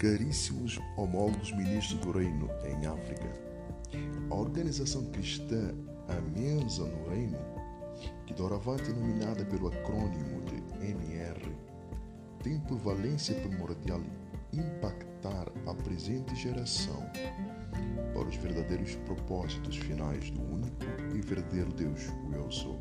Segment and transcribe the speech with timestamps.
[0.00, 3.30] Caríssimos homólogos ministros do Reino em África,
[4.30, 5.74] a organização cristã
[6.08, 7.36] Amenza no Reino,
[8.24, 11.54] que doravante é nominada pelo acrônimo de NR,
[12.42, 14.00] tem por valência primordial
[14.54, 17.06] impactar a presente geração
[18.14, 20.82] para os verdadeiros propósitos finais do único
[21.14, 22.80] e verdadeiro Deus, o Eu Sou.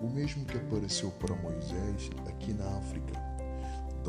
[0.00, 3.31] O mesmo que apareceu para Moisés aqui na África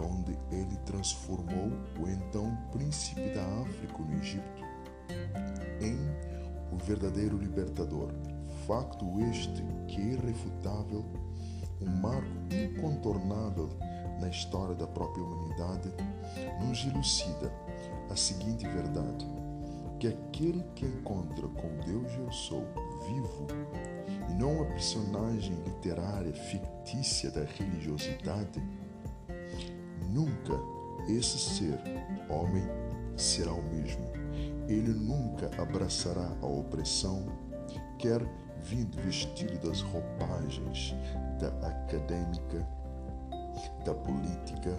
[0.01, 4.63] onde ele transformou o então príncipe da África no Egito
[5.81, 5.97] em
[6.71, 8.09] o verdadeiro libertador.
[8.65, 11.03] Facto este que é irrefutável,
[11.81, 13.69] um marco incontornável
[14.19, 15.89] na história da própria humanidade,
[16.61, 17.51] nos elucida
[18.09, 19.25] a seguinte verdade:
[19.99, 22.65] que aquele que encontra com Deus eu sou
[23.05, 23.47] vivo
[24.29, 28.61] e não uma personagem literária fictícia da religiosidade,
[30.13, 30.53] Nunca
[31.07, 31.79] esse ser,
[32.29, 32.63] homem,
[33.17, 34.05] será o mesmo.
[34.67, 37.25] Ele nunca abraçará a opressão,
[37.97, 38.21] quer
[38.61, 40.93] vindo vestido das roupagens
[41.39, 42.67] da acadêmica,
[43.83, 44.77] da política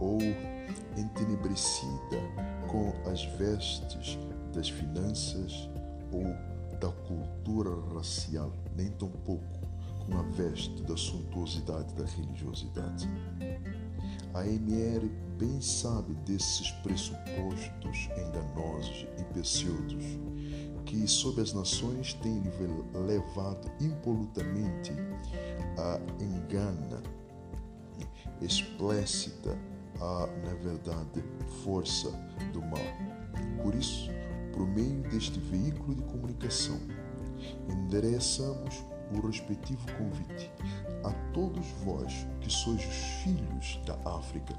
[0.00, 0.18] ou
[0.96, 2.18] entenebrecida
[2.66, 4.18] com as vestes
[4.52, 5.70] das finanças
[6.12, 6.24] ou
[6.78, 9.68] da cultura racial, nem tampouco
[10.04, 13.08] com a veste da suntuosidade da religiosidade.
[14.34, 20.04] A MR bem sabe desses pressupostos enganosos e pseudos
[20.84, 22.42] que sobre as nações têm
[23.06, 24.92] levado impolutamente
[25.76, 27.02] a engana
[28.40, 29.58] explícita
[30.00, 31.22] a, na verdade,
[31.64, 32.10] força
[32.52, 32.80] do mal.
[33.62, 34.10] Por isso,
[34.52, 36.78] por meio deste veículo de comunicação,
[37.68, 40.50] endereçamos o respectivo convite
[41.04, 44.54] a todos vós que sois os filhos da África,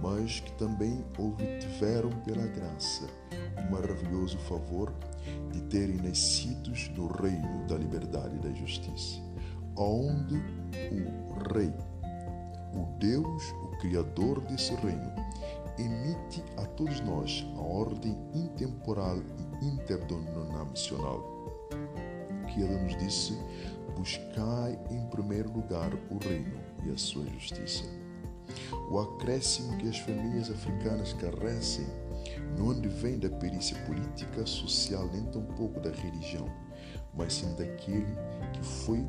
[0.00, 3.06] mas que também obtiveram pela graça
[3.58, 4.92] o maravilhoso favor
[5.52, 9.20] de terem nascidos no reino da liberdade e da justiça,
[9.76, 11.72] onde o Rei,
[12.74, 15.12] o Deus, o Criador desse reino,
[15.78, 21.31] emite a todos nós a ordem intemporal e interdenominacional
[22.52, 23.38] que ele nos disse
[23.96, 27.84] Buscai em primeiro lugar o reino e a sua justiça.
[28.90, 31.86] O acréscimo que as famílias africanas carecem
[32.58, 36.50] não advém da perícia política, social, nem tampouco da religião,
[37.14, 38.16] mas sim daquele
[38.52, 39.06] que foi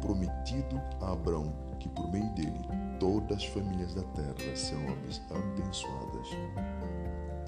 [0.00, 2.60] prometido a Abraão, que por meio dele
[3.00, 4.86] todas as famílias da terra serão
[5.30, 6.28] abençoadas.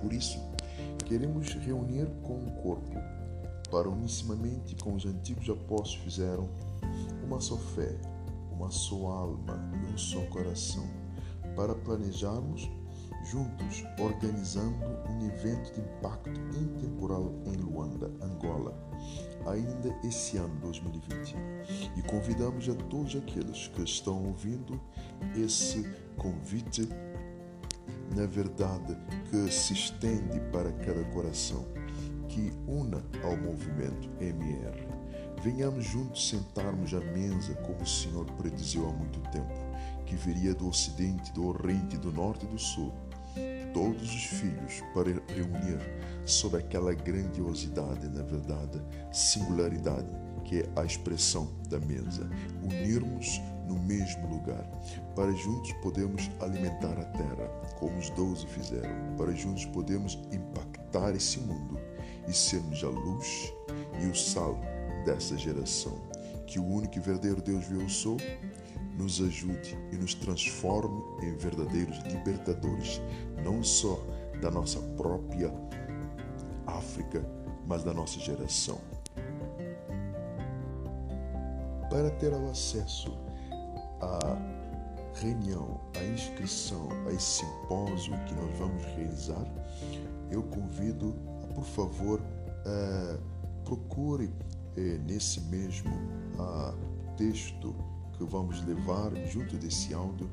[0.00, 0.40] Por isso,
[1.04, 2.98] queremos reunir com o corpo
[3.66, 6.48] para unissimamente com os antigos apóstolos fizeram
[7.24, 7.96] uma só fé,
[8.52, 10.86] uma só alma e um só coração,
[11.54, 12.68] para planejarmos
[13.30, 18.72] juntos, organizando um evento de impacto intemporal em Luanda, Angola,
[19.46, 21.34] ainda esse ano 2020.
[21.96, 24.80] E convidamos a todos aqueles que estão ouvindo
[25.36, 25.84] esse
[26.16, 26.88] convite,
[28.14, 28.96] na verdade,
[29.30, 31.66] que se estende para cada coração,
[32.36, 34.86] que una ao movimento MR
[35.42, 39.54] Venhamos juntos sentarmos à mesa como o Senhor predizeu há muito tempo,
[40.04, 42.92] que viria do ocidente, do oriente, do norte e do sul,
[43.72, 45.78] todos os filhos para reunir
[46.24, 48.82] sob aquela grandiosidade, na verdade,
[49.12, 50.10] singularidade
[50.44, 52.28] que é a expressão da mesa,
[52.62, 54.64] unirmos no mesmo lugar,
[55.14, 57.48] para juntos podermos alimentar a terra,
[57.78, 61.78] como os doze fizeram, para juntos podermos impactar esse mundo
[62.28, 63.52] e sermos a luz
[64.02, 64.58] e o sal
[65.04, 65.96] dessa geração.
[66.46, 68.16] Que o único e verdadeiro Deus eu sou
[68.96, 73.00] nos ajude e nos transforme em verdadeiros libertadores,
[73.44, 74.00] não só
[74.40, 75.52] da nossa própria
[76.66, 77.24] África,
[77.66, 78.80] mas da nossa geração.
[81.90, 83.16] Para ter acesso
[84.00, 84.36] à
[85.14, 89.46] reunião, à inscrição, a esse simpósio que nós vamos realizar,
[90.30, 91.14] eu convido,
[91.56, 94.30] por favor, uh, procure
[94.76, 95.90] é nesse mesmo
[96.38, 96.74] ah,
[97.16, 97.74] texto
[98.12, 100.30] que vamos levar junto desse áudio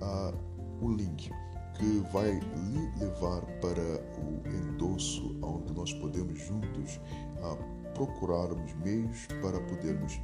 [0.00, 0.32] ah,
[0.80, 1.30] o link
[1.74, 6.98] que vai lhe levar para o endosso onde nós podemos juntos
[7.42, 7.56] ah,
[7.92, 10.18] procurarmos meios para podermos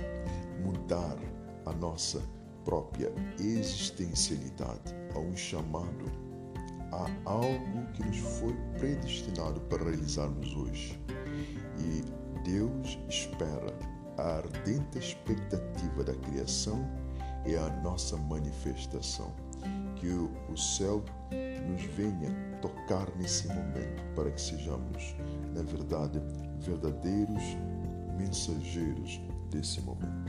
[0.64, 1.18] mudar
[1.66, 2.22] a nossa
[2.64, 4.96] própria existencialidade.
[5.14, 6.27] A um chamado
[6.92, 11.00] a algo que nos foi predestinado para realizarmos hoje.
[11.78, 12.04] E
[12.44, 13.74] Deus espera
[14.16, 16.84] a ardente expectativa da criação
[17.46, 19.32] e a nossa manifestação.
[19.96, 21.04] Que o céu
[21.68, 22.30] nos venha
[22.62, 25.16] tocar nesse momento, para que sejamos,
[25.54, 26.20] na verdade,
[26.60, 27.42] verdadeiros
[28.16, 29.20] mensageiros
[29.50, 30.28] desse momento.